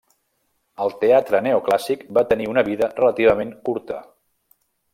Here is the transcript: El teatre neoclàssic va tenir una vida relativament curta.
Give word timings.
El 0.85 0.93
teatre 1.03 1.41
neoclàssic 1.49 2.01
va 2.19 2.25
tenir 2.33 2.49
una 2.55 2.65
vida 2.71 2.89
relativament 2.97 3.53
curta. 3.69 4.01